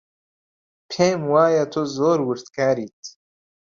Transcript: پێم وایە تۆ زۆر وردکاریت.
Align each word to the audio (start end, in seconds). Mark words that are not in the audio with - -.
پێم 0.91 1.21
وایە 1.31 1.65
تۆ 1.73 1.81
زۆر 1.95 2.19
وردکاریت. 2.23 3.01